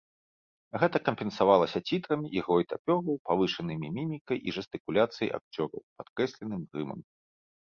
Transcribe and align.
Гэта 0.83 0.97
кампенсавалася 1.09 1.79
цітрамі, 1.89 2.31
ігрой 2.39 2.65
тапёраў, 2.73 3.19
павышанымі 3.33 3.87
мімікай 3.99 4.37
і 4.47 4.57
жэстыкуляцыяй 4.59 5.31
акцёраў, 5.39 5.79
падкрэсленым 6.01 6.61
грымам. 6.73 6.99